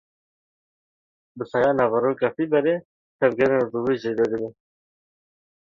[1.37, 2.75] Bi saya naveroka fîberê,
[3.19, 4.49] tevgerên rûvî zêde dibe.